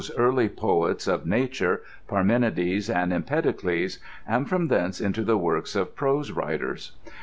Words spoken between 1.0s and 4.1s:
of nature, Parmenides and Empedocles,